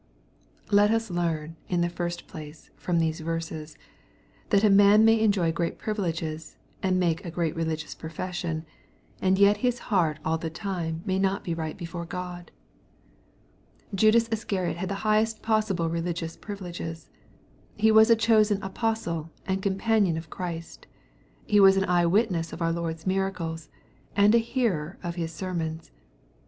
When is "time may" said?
10.49-11.19